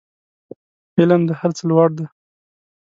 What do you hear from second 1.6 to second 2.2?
لوړ دی